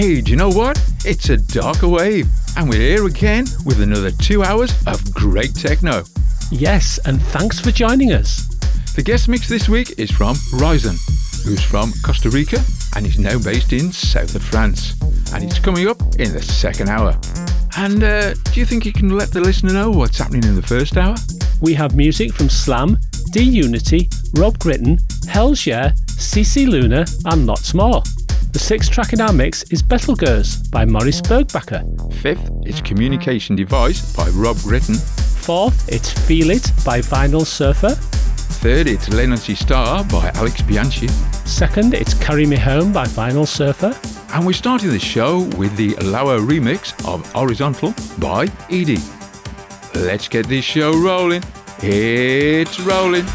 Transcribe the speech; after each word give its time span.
Hey, 0.00 0.22
do 0.22 0.30
you 0.30 0.38
know 0.38 0.48
what? 0.48 0.82
It's 1.04 1.28
a 1.28 1.36
darker 1.36 1.86
wave, 1.86 2.26
and 2.56 2.70
we're 2.70 2.80
here 2.80 3.06
again 3.06 3.44
with 3.66 3.82
another 3.82 4.10
two 4.10 4.42
hours 4.42 4.72
of 4.86 5.12
great 5.12 5.54
techno. 5.54 6.04
Yes, 6.50 6.98
and 7.04 7.20
thanks 7.20 7.60
for 7.60 7.70
joining 7.70 8.10
us. 8.14 8.48
The 8.96 9.02
guest 9.02 9.28
mix 9.28 9.46
this 9.46 9.68
week 9.68 9.98
is 9.98 10.10
from 10.10 10.36
RyZon, 10.54 10.96
who's 11.44 11.62
from 11.62 11.92
Costa 12.02 12.30
Rica 12.30 12.60
and 12.96 13.04
is 13.04 13.18
now 13.18 13.38
based 13.40 13.74
in 13.74 13.92
south 13.92 14.34
of 14.34 14.42
France. 14.42 14.98
And 15.34 15.44
it's 15.44 15.58
coming 15.58 15.86
up 15.86 16.00
in 16.18 16.32
the 16.32 16.40
second 16.40 16.88
hour. 16.88 17.14
And 17.76 18.02
uh, 18.02 18.32
do 18.32 18.58
you 18.58 18.64
think 18.64 18.86
you 18.86 18.94
can 18.94 19.10
let 19.10 19.30
the 19.32 19.42
listener 19.42 19.74
know 19.74 19.90
what's 19.90 20.16
happening 20.16 20.44
in 20.44 20.56
the 20.56 20.62
first 20.62 20.96
hour? 20.96 21.14
We 21.60 21.74
have 21.74 21.94
music 21.94 22.32
from 22.32 22.48
Slam, 22.48 22.96
D 23.32 23.42
Unity, 23.42 24.08
Rob 24.34 24.58
Gritton, 24.60 24.98
Hels.Yeah, 25.28 25.92
CC 26.06 26.66
Luna, 26.66 27.04
and 27.26 27.46
lots 27.46 27.74
more. 27.74 28.02
The 28.52 28.58
sixth 28.58 28.90
track 28.90 29.12
in 29.12 29.20
our 29.20 29.32
mix 29.32 29.62
is 29.70 29.80
Betelgeuse 29.80 30.56
by 30.70 30.84
Maurice 30.84 31.20
Burgbacher. 31.20 31.84
Fifth, 32.14 32.50
it's 32.62 32.80
Communication 32.80 33.54
Device 33.54 34.14
by 34.16 34.28
Rob 34.30 34.56
Gritton. 34.56 34.96
Fourth, 35.44 35.88
it's 35.88 36.10
Feel 36.26 36.50
It 36.50 36.72
by 36.84 37.00
Vinyl 37.00 37.46
Surfer. 37.46 37.94
Third, 38.60 38.88
it's 38.88 39.08
Lei 39.08 39.26
non 39.26 39.38
ci 39.38 39.54
sta 39.54 40.02
by 40.10 40.30
Alex 40.34 40.62
Bianchi. 40.62 41.06
Second, 41.44 41.94
it's 41.94 42.14
Carry 42.14 42.44
Me 42.44 42.56
Home 42.56 42.92
by 42.92 43.04
Vinyl 43.06 43.46
Surfer. 43.46 43.94
And 44.34 44.44
we're 44.44 44.52
starting 44.52 44.90
the 44.90 44.98
show 44.98 45.42
with 45.56 45.76
the 45.76 45.94
Lauer 46.02 46.40
remix 46.40 46.92
of 47.06 47.24
Horizontal 47.32 47.94
by 48.18 48.48
Ede. 48.68 49.00
Let's 49.94 50.26
get 50.26 50.48
this 50.48 50.64
show 50.64 50.92
rolling. 50.98 51.44
It's 51.82 52.80
rolling. 52.80 53.26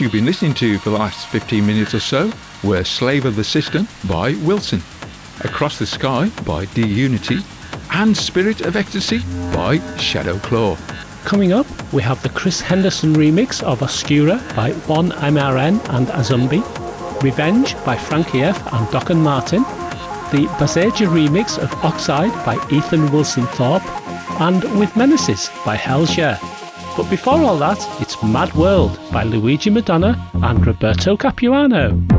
You've 0.00 0.12
been 0.12 0.26
listening 0.26 0.54
to 0.54 0.78
for 0.78 0.90
the 0.90 0.96
last 0.96 1.26
15 1.26 1.66
minutes 1.66 1.92
or 1.92 1.98
so 1.98 2.32
were 2.62 2.84
Slave 2.84 3.24
of 3.24 3.34
the 3.34 3.42
System 3.42 3.88
by 4.08 4.34
Wilson, 4.44 4.80
Across 5.40 5.80
the 5.80 5.86
Sky 5.86 6.28
by 6.46 6.66
D 6.66 6.86
Unity, 6.86 7.40
and 7.90 8.16
Spirit 8.16 8.60
of 8.60 8.76
Ecstasy 8.76 9.18
by 9.52 9.80
Shadow 9.96 10.38
Claw. 10.38 10.76
Coming 11.24 11.52
up, 11.52 11.66
we 11.92 12.00
have 12.02 12.22
the 12.22 12.28
Chris 12.28 12.60
Henderson 12.60 13.12
remix 13.14 13.60
of 13.64 13.80
Oscura 13.80 14.38
by 14.54 14.70
1MRN 14.86 15.80
and 15.92 16.06
Azumbi, 16.08 16.62
Revenge 17.20 17.74
by 17.84 17.96
Frankie 17.96 18.44
F 18.44 18.72
and 18.72 18.88
Doc 18.92 19.10
and 19.10 19.20
Martin, 19.20 19.62
the 20.30 20.46
Bazeja 20.58 21.08
remix 21.08 21.58
of 21.58 21.72
Oxide 21.84 22.32
by 22.46 22.54
Ethan 22.70 23.10
Wilson 23.10 23.46
Thorpe, 23.48 23.84
and 24.40 24.62
With 24.78 24.94
Menaces 24.96 25.50
by 25.64 25.74
Hels.Yeah. 25.74 26.57
But 26.98 27.10
before 27.10 27.34
all 27.34 27.56
that, 27.58 27.78
it's 28.00 28.20
Mad 28.24 28.52
World 28.54 28.98
by 29.12 29.22
Luigi 29.22 29.70
Madonna 29.70 30.18
and 30.42 30.66
Roberto 30.66 31.16
Capuano. 31.16 32.17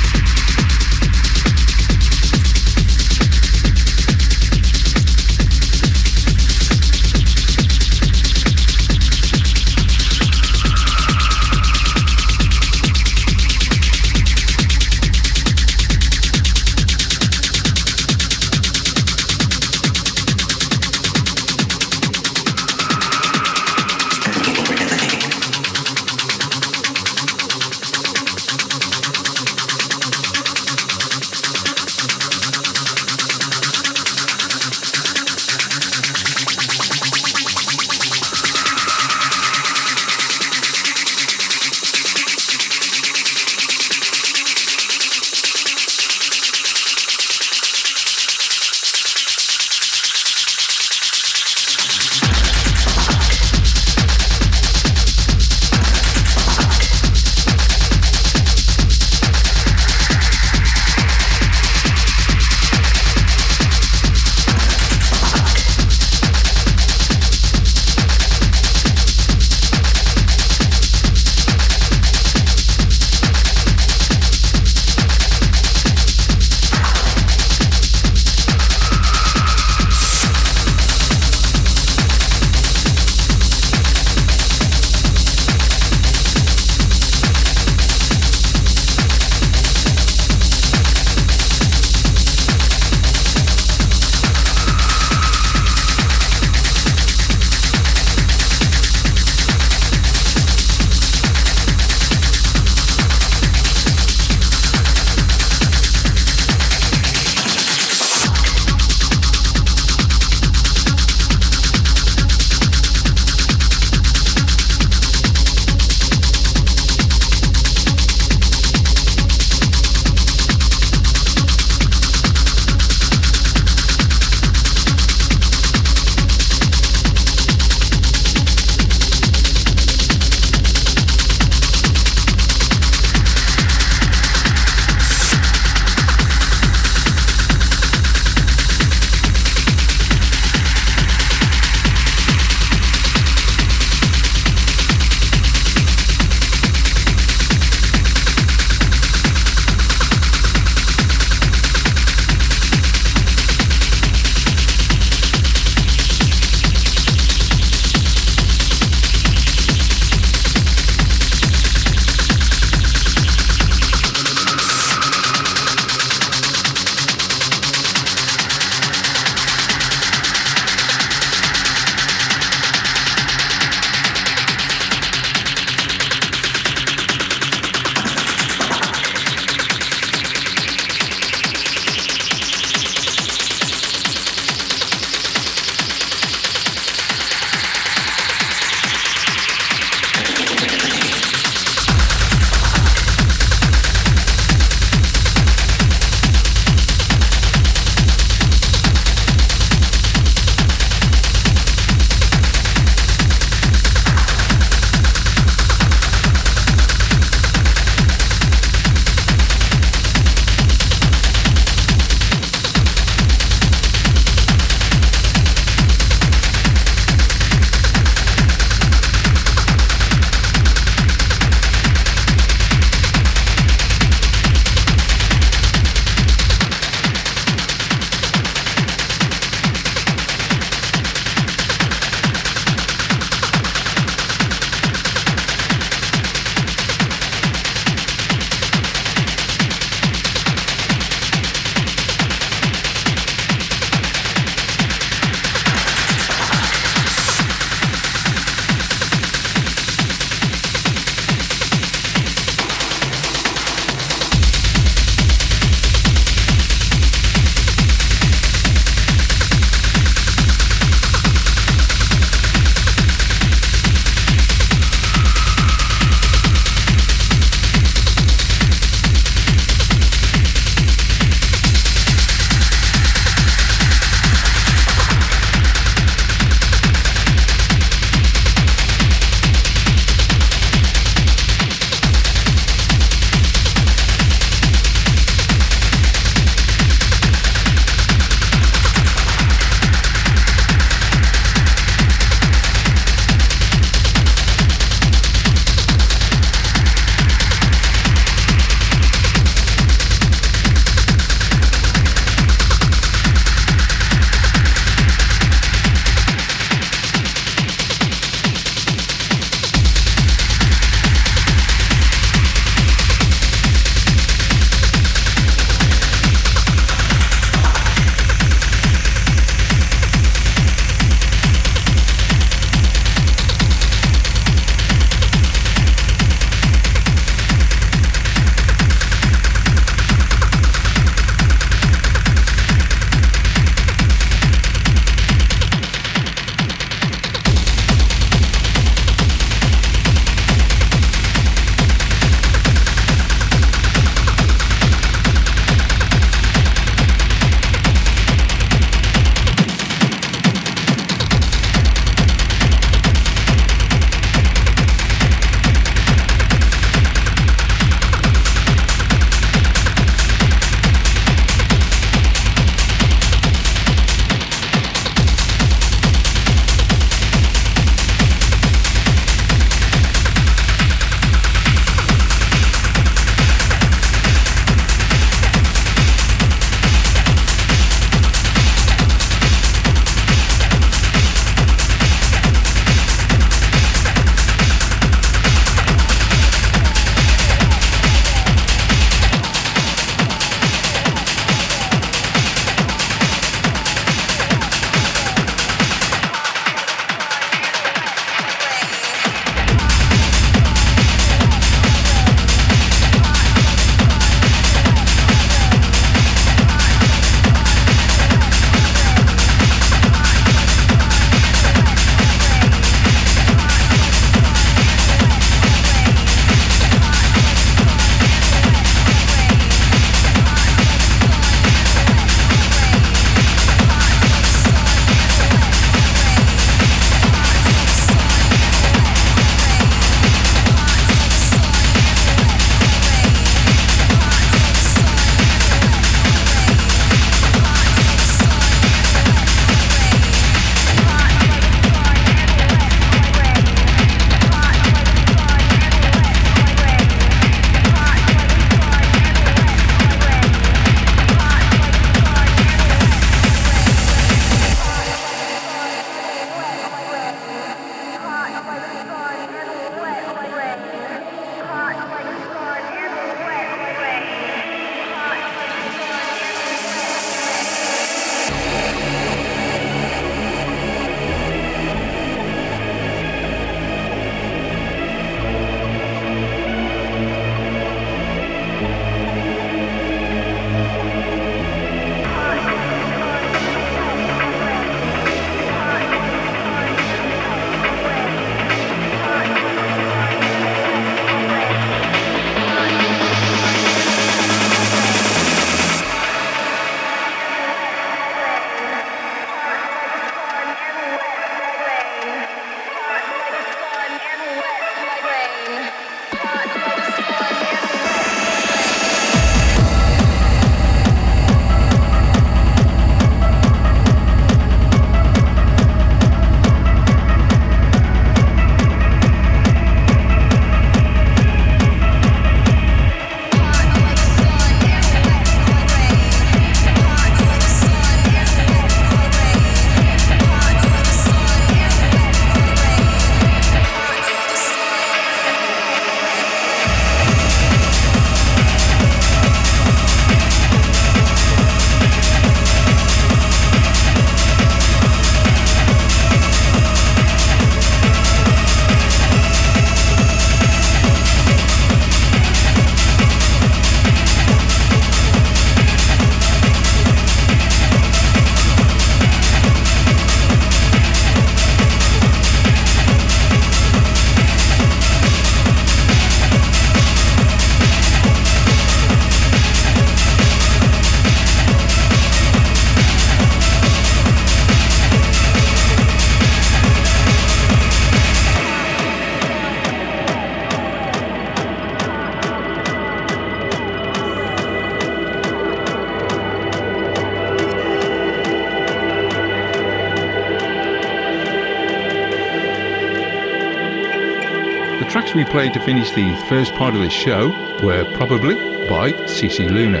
Played 595.50 595.74
to 595.74 595.80
finish 595.80 596.10
the 596.10 596.36
first 596.48 596.74
part 596.74 596.94
of 596.94 597.00
this 597.00 597.12
show 597.12 597.48
were 597.82 598.04
Probably 598.16 598.54
by 598.88 599.12
CC 599.26 599.70
Luna, 599.70 600.00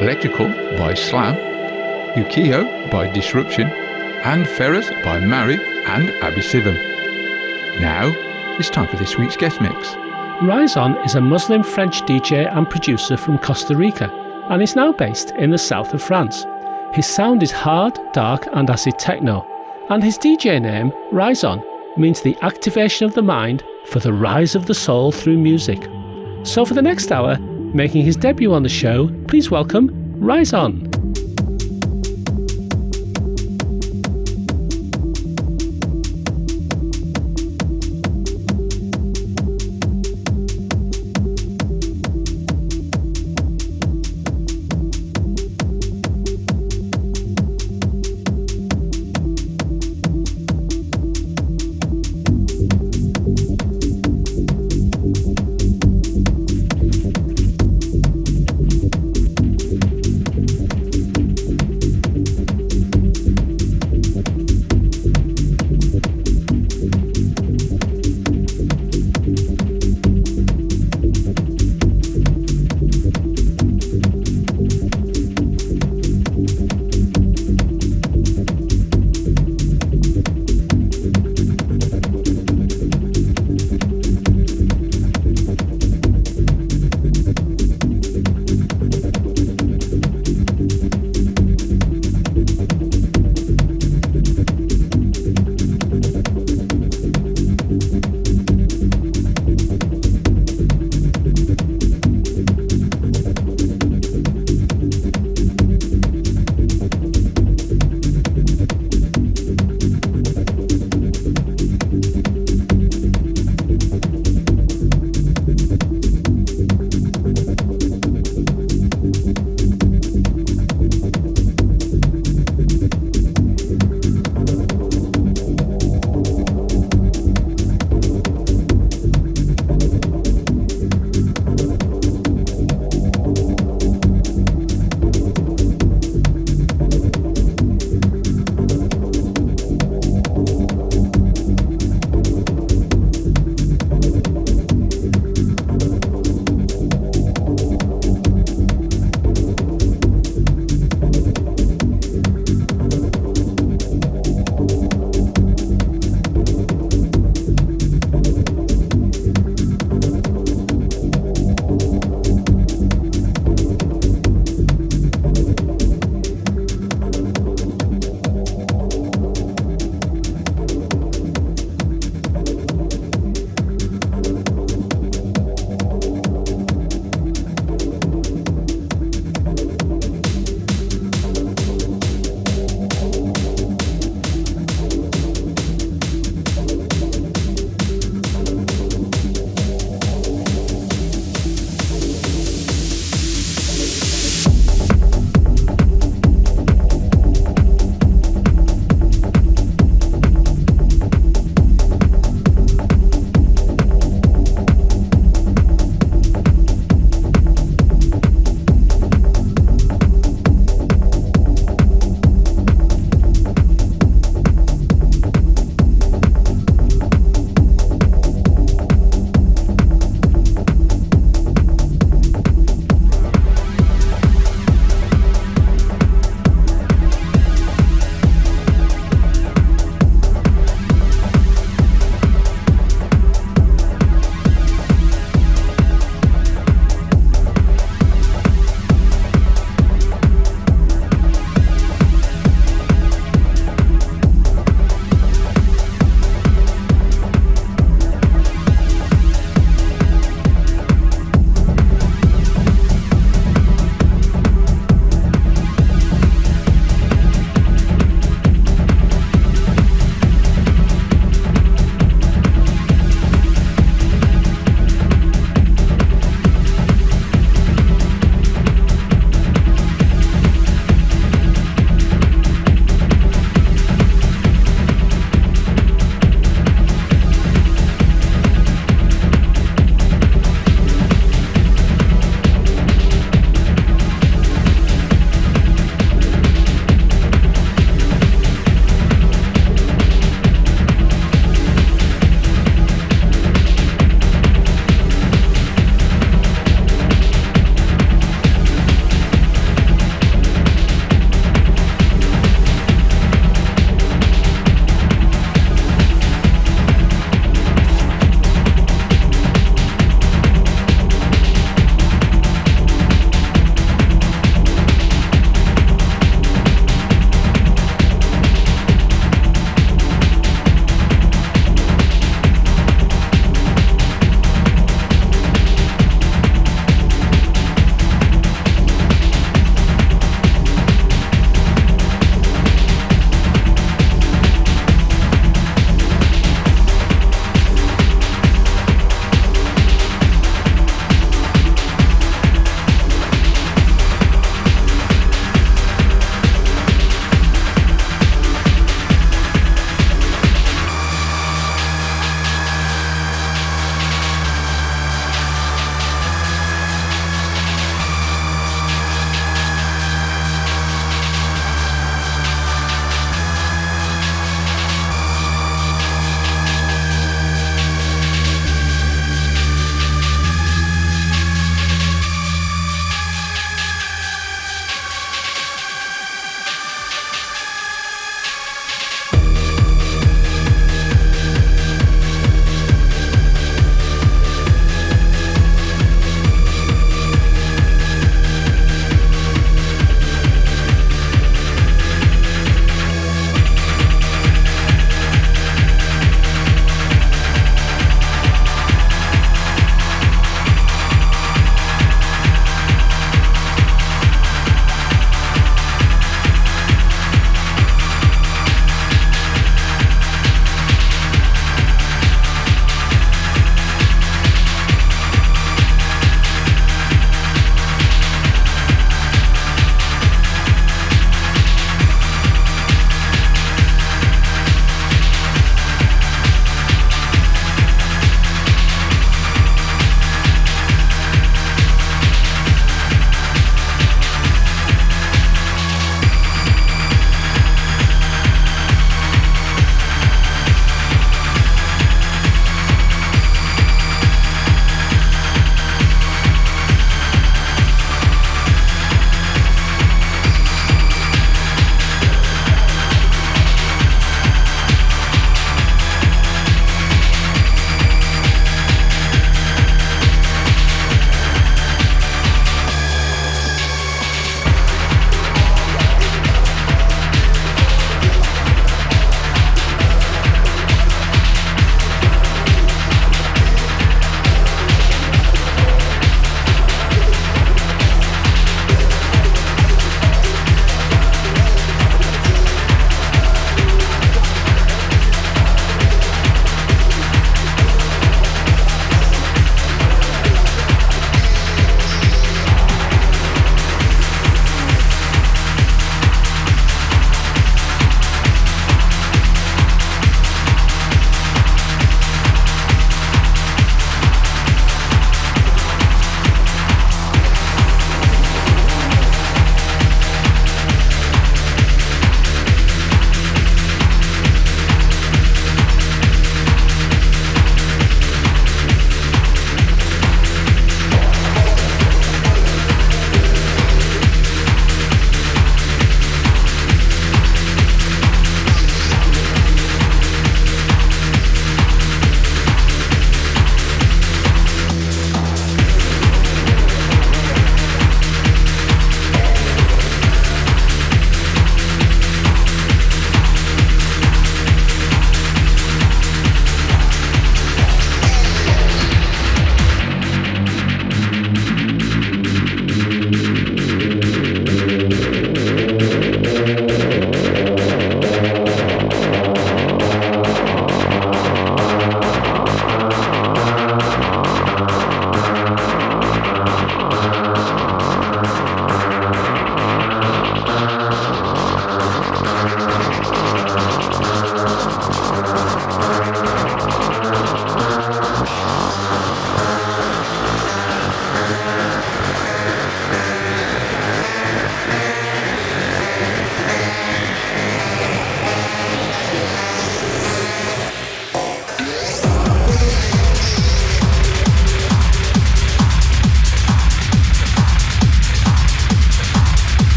Electrical 0.00 0.48
by 0.76 0.94
Slam, 0.94 1.36
Yukio 2.16 2.90
by 2.90 3.06
Disruption, 3.12 3.68
and 3.68 4.48
Ferris 4.48 4.88
by 5.04 5.20
Mary 5.20 5.54
and 5.84 6.10
Abby 6.22 6.40
Sivam. 6.40 6.74
Now, 7.80 8.12
it's 8.58 8.70
time 8.70 8.88
for 8.88 8.96
this 8.96 9.16
week's 9.16 9.36
guest 9.36 9.60
mix. 9.60 9.88
RyZon 10.40 11.04
is 11.04 11.14
a 11.14 11.20
Muslim 11.20 11.62
French 11.62 12.00
DJ 12.02 12.50
and 12.52 12.68
producer 12.68 13.16
from 13.16 13.38
Costa 13.38 13.76
Rica 13.76 14.10
and 14.50 14.62
is 14.62 14.74
now 14.74 14.90
based 14.90 15.30
in 15.32 15.50
the 15.50 15.58
south 15.58 15.94
of 15.94 16.02
France. 16.02 16.44
His 16.92 17.06
sound 17.06 17.42
is 17.42 17.52
hard, 17.52 18.00
dark, 18.12 18.48
and 18.52 18.68
acid 18.68 18.98
techno, 18.98 19.46
and 19.90 20.02
his 20.02 20.18
DJ 20.18 20.60
name, 20.60 20.92
RyZon, 21.12 21.62
means 21.98 22.22
the 22.22 22.36
activation 22.40 23.06
of 23.06 23.14
the 23.14 23.22
mind 23.22 23.62
for 23.92 23.98
the 23.98 24.12
rise 24.12 24.54
of 24.54 24.64
the 24.64 24.74
soul 24.74 25.12
through 25.12 25.36
music. 25.36 25.82
So, 26.44 26.64
for 26.64 26.72
the 26.72 26.80
next 26.80 27.12
hour, 27.12 27.36
making 27.38 28.04
his 28.04 28.16
debut 28.16 28.54
on 28.54 28.62
the 28.62 28.68
show, 28.70 29.08
please 29.28 29.50
welcome 29.50 29.90
Rise 30.18 30.54
So 30.54 30.81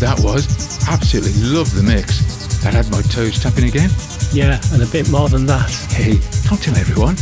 that 0.00 0.18
was. 0.20 0.48
Absolutely 0.88 1.32
love 1.52 1.72
the 1.74 1.82
mix. 1.82 2.24
That 2.64 2.74
had 2.74 2.90
my 2.90 3.02
toes 3.02 3.38
tapping 3.38 3.64
again. 3.64 3.90
Yeah, 4.32 4.60
and 4.72 4.82
a 4.82 4.86
bit 4.86 5.10
more 5.10 5.28
than 5.28 5.46
that. 5.46 5.70
Hey, 5.92 6.20
don't 6.48 6.60
tell 6.60 6.76
everyone. 6.76 7.16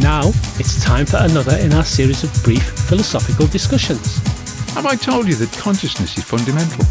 Now, 0.00 0.28
it's 0.60 0.84
time 0.84 1.06
for 1.06 1.18
another 1.18 1.56
in 1.56 1.72
our 1.72 1.84
series 1.84 2.22
of 2.24 2.32
brief 2.44 2.62
philosophical 2.88 3.46
discussions. 3.46 4.18
Have 4.74 4.86
I 4.86 4.96
told 4.96 5.28
you 5.28 5.34
that 5.36 5.52
consciousness 5.52 6.16
is 6.16 6.24
fundamental? 6.24 6.84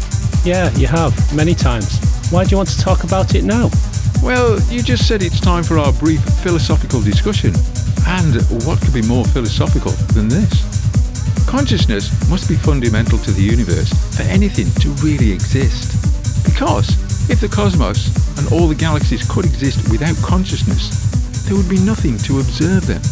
Yeah, 0.44 0.70
you 0.76 0.86
have, 0.86 1.14
many 1.34 1.54
times. 1.54 1.98
Why 2.30 2.44
do 2.44 2.50
you 2.50 2.56
want 2.56 2.68
to 2.70 2.78
talk 2.78 3.04
about 3.04 3.34
it 3.34 3.44
now? 3.44 3.70
Well, 4.22 4.60
you 4.68 4.82
just 4.82 5.06
said 5.06 5.22
it's 5.22 5.40
time 5.40 5.62
for 5.62 5.78
our 5.78 5.92
brief 5.94 6.22
philosophical 6.42 7.00
discussion. 7.00 7.54
And 8.06 8.34
what 8.66 8.80
could 8.80 8.94
be 8.94 9.02
more 9.02 9.24
philosophical 9.24 9.92
than 10.14 10.28
this? 10.28 10.89
Consciousness 11.50 12.30
must 12.30 12.48
be 12.48 12.54
fundamental 12.54 13.18
to 13.18 13.32
the 13.32 13.42
universe 13.42 13.90
for 14.16 14.22
anything 14.22 14.70
to 14.80 14.88
really 15.04 15.32
exist. 15.32 15.98
Because 16.44 16.88
if 17.28 17.40
the 17.40 17.48
cosmos 17.48 18.06
and 18.38 18.52
all 18.52 18.68
the 18.68 18.74
galaxies 18.76 19.28
could 19.28 19.44
exist 19.44 19.90
without 19.90 20.14
consciousness, 20.18 20.94
there 21.48 21.56
would 21.56 21.68
be 21.68 21.80
nothing 21.80 22.16
to 22.18 22.38
observe 22.38 22.86
them, 22.86 23.02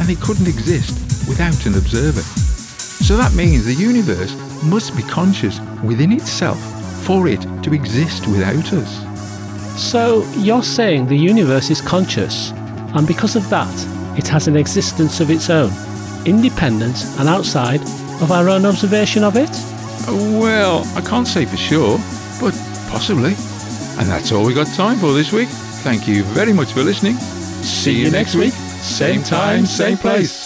and 0.00 0.08
they 0.08 0.20
couldn't 0.20 0.48
exist 0.48 0.98
without 1.28 1.64
an 1.64 1.78
observer. 1.78 2.22
So 3.06 3.16
that 3.16 3.34
means 3.34 3.64
the 3.64 3.72
universe 3.72 4.34
must 4.64 4.96
be 4.96 5.04
conscious 5.04 5.60
within 5.84 6.10
itself 6.10 6.58
for 7.06 7.28
it 7.28 7.42
to 7.62 7.72
exist 7.72 8.26
without 8.26 8.72
us. 8.72 9.80
So, 9.80 10.28
you're 10.38 10.64
saying 10.64 11.06
the 11.06 11.16
universe 11.16 11.70
is 11.70 11.80
conscious, 11.80 12.50
and 12.96 13.06
because 13.06 13.36
of 13.36 13.48
that, 13.50 14.18
it 14.18 14.26
has 14.26 14.48
an 14.48 14.56
existence 14.56 15.20
of 15.20 15.30
its 15.30 15.50
own, 15.50 15.70
independent 16.26 17.04
and 17.18 17.28
outside 17.28 17.80
of 18.20 18.32
our 18.32 18.48
own 18.48 18.66
observation 18.66 19.24
of 19.24 19.36
it? 19.36 19.50
Well, 20.08 20.84
I 20.94 21.00
can't 21.00 21.26
say 21.26 21.44
for 21.44 21.56
sure, 21.56 21.98
but 22.40 22.54
possibly. 22.90 23.34
And 23.98 24.08
that's 24.08 24.32
all 24.32 24.44
we 24.44 24.54
got 24.54 24.66
time 24.68 24.98
for 24.98 25.12
this 25.12 25.32
week. 25.32 25.48
Thank 25.82 26.06
you 26.06 26.22
very 26.24 26.52
much 26.52 26.72
for 26.72 26.82
listening. 26.82 27.14
See 27.16 28.00
you 28.00 28.10
next 28.10 28.34
week. 28.34 28.52
Same 28.52 29.22
time, 29.22 29.66
same 29.66 29.96
place. 29.96 30.45